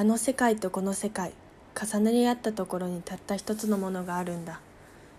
[0.00, 1.32] あの世界とこの世界
[1.74, 4.60] 重なり合ったところにたった一つのものがあるんだ。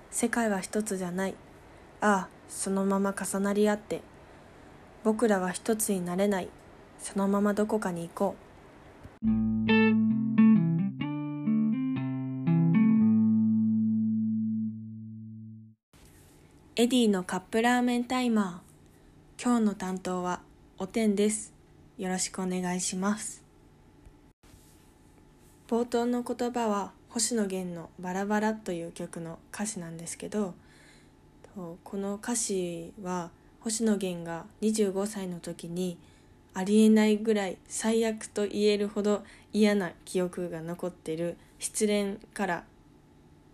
[0.09, 1.35] 世界は一つじゃない。
[1.99, 3.99] ああそのまま重なり合って。
[5.03, 6.47] 僕らは一つになれない。
[6.97, 8.35] そのままどこかに行こ
[9.21, 9.27] う。
[16.77, 19.43] エディのカップラーメンタイマー。
[19.43, 20.39] 今日の担当は
[20.77, 21.51] おてんです。
[21.97, 23.48] よろしくお願いします。
[25.69, 30.55] 冒頭の言葉は星野源の「バラバラ」という曲の歌詞なんですけど
[31.55, 33.29] この歌詞は
[33.59, 35.99] 星野源が25歳の時に
[36.55, 42.63] ありえないぐらい最悪と言えるほど嫌な記憶が残ってる失恋から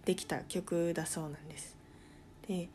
[0.05, 1.75] できた曲だそうなんです。
[2.47, 2.70] で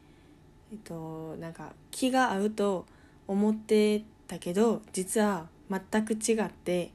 [0.70, 2.84] えっとなんか気が合うと
[3.26, 6.90] 思ってたけど実は全く違って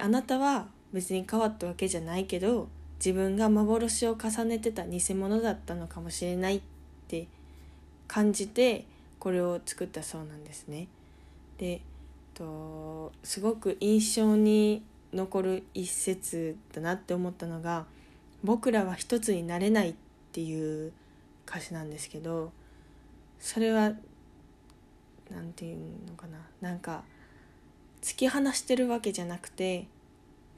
[0.00, 6.62] あなたは別に変わったわけじゃないけど自分が幻を重ねてた偽物だったのかもしれないっ
[7.08, 7.26] て
[8.06, 8.84] 感じて
[9.18, 10.88] これを作ったそうなんですね。
[11.58, 11.80] で
[12.34, 17.86] とすごく印象に残る一節だなって思ったのが
[18.42, 19.94] 「僕らは一つになれない」っ
[20.32, 20.92] ていう
[21.46, 22.52] 歌詞なんですけど
[23.38, 23.92] それは
[25.30, 27.04] 何て言うのかななんか
[28.00, 29.86] 突き放してるわけじゃなくて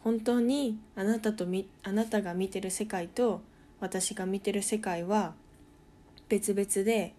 [0.04, 3.40] 本当にあなたとみあなたが見てる世界と
[3.80, 5.32] 私が見てる世界は
[6.28, 7.14] 別々で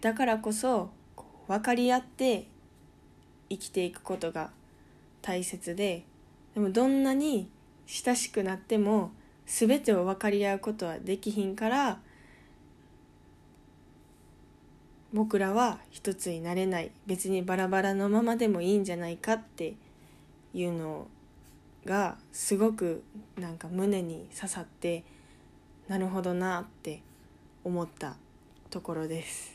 [0.00, 0.90] だからこそ
[1.48, 2.46] 分かり合って
[3.50, 4.50] 生きていくことが
[5.22, 6.04] 大切で
[6.54, 7.50] でもどんなに
[7.86, 9.10] 親しくなっても
[9.44, 11.98] 全てを分かり合うことはできひんから
[15.12, 16.90] 僕らは一つになれない。
[17.06, 19.74] 別にバラバラのままでもいいんじゃないかって
[20.56, 21.06] いうの
[21.84, 23.04] がすごく
[23.38, 25.04] なんか胸に刺さって
[25.86, 27.02] なるほどなって
[27.62, 28.16] 思った
[28.70, 29.54] ところです。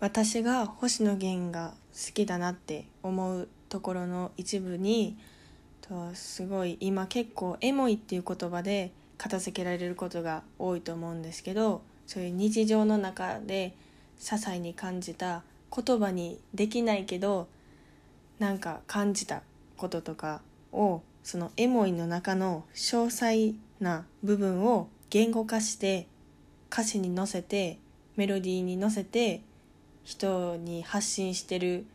[0.00, 5.16] 私が星野源が好きだなって思うところの一部に
[5.80, 13.74] とすごい今結構エモいっていう言葉で片付けられることが多いと思うんですけどそういう日常の中で
[14.18, 15.42] 些細に感じた
[15.74, 17.48] 言葉にできないけど
[18.38, 19.42] なんか感じた
[19.76, 20.42] こととか
[20.72, 26.06] をそのエモいの中の詳細な部分を言語化して
[26.70, 27.78] 歌詞に乗せて
[28.16, 29.42] メロディーに乗せて
[30.04, 31.86] 人に発信してる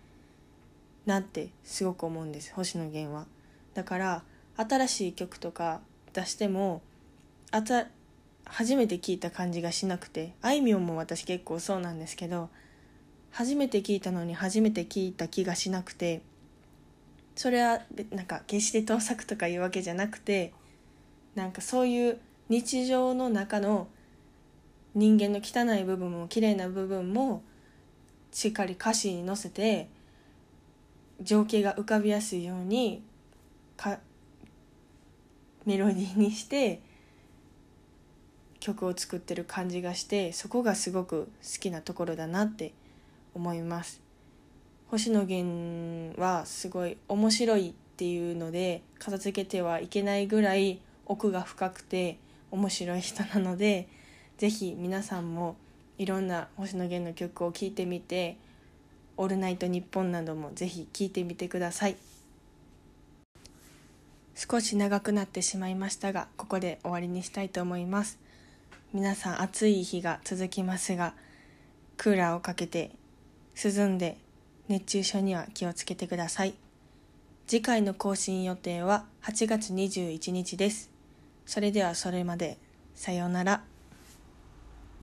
[1.05, 3.25] なってすごく思うんです星野源は。
[3.73, 4.23] だから
[4.57, 5.81] 新しい曲とか
[6.13, 6.81] 出しても
[7.51, 7.87] あた
[8.45, 12.49] 初めて聞いた感じがしなくてあいみょんも私結構そうなんですけど
[13.31, 16.21] 初めて聞いたのに初めて聞いた気がしなくて
[17.35, 17.81] それは
[18.11, 20.53] なんか決して盗作とかいうわけじゃなくて
[21.35, 22.19] なんかそういう
[22.49, 23.87] 日常の中の
[24.93, 27.43] 人間の汚い部分も綺麗な部分も
[28.31, 29.87] しっかり歌詞に乗せて
[31.21, 33.03] 情景が浮かびやすいように
[33.77, 33.99] か
[35.65, 36.81] メロディーにして
[38.59, 42.73] 曲を作ってる感じがしてそこがすごく好きなところだなって
[43.33, 44.01] 思います。
[44.91, 52.17] 星野源はすごい面白いっていうので片付けてはいけないぐらい奥が深くて
[52.51, 53.87] 面白い人なので
[54.37, 55.55] 是非皆さんも
[55.97, 58.35] いろんな星野源の曲を聴いてみて
[59.15, 61.95] 「オールナイトニッポン」なども是非聴いてみてください。
[64.35, 68.19] 少し長くなってしまいましたがここで終わりにしたいと思います。
[68.91, 71.13] 皆さん暑い日が続きますが
[71.95, 72.91] クーラーをかけて
[73.55, 74.17] 涼んで
[74.71, 76.53] 熱中症には気をつけてください。
[77.45, 80.89] 次回の更新予定は8月21日です。
[81.45, 82.57] それではそれまで。
[82.95, 83.70] さようなら。